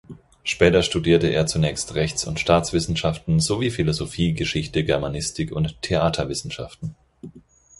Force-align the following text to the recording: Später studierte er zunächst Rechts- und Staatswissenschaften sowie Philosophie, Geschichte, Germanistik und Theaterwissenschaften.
Später 0.43 0.81
studierte 0.81 1.27
er 1.27 1.45
zunächst 1.45 1.93
Rechts- 1.93 2.25
und 2.25 2.39
Staatswissenschaften 2.39 3.39
sowie 3.39 3.69
Philosophie, 3.69 4.33
Geschichte, 4.33 4.83
Germanistik 4.83 5.51
und 5.51 5.79
Theaterwissenschaften. 5.83 6.95